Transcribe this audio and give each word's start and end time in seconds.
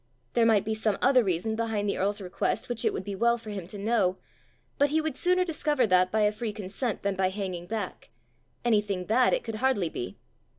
There 0.33 0.47
might 0.47 0.65
be 0.65 0.73
some 0.73 0.97
other 0.99 1.23
reason 1.23 1.55
behind 1.55 1.87
the 1.87 1.99
earl's 1.99 2.21
request 2.21 2.67
which 2.69 2.83
it 2.83 2.91
would 2.91 3.03
be 3.03 3.13
well 3.13 3.37
for 3.37 3.51
him 3.51 3.67
to 3.67 3.77
know; 3.77 4.17
but 4.79 4.89
he 4.89 4.99
would 4.99 5.15
sooner 5.15 5.45
discover 5.45 5.85
that 5.85 6.11
by 6.11 6.21
a 6.21 6.31
free 6.31 6.53
consent 6.53 7.03
than 7.03 7.15
by 7.15 7.29
hanging 7.29 7.67
back: 7.67 8.09
anything 8.65 9.05
bad 9.05 9.31
it 9.31 9.43
could 9.43 9.57
hardly 9.57 9.89
be! 9.89 10.17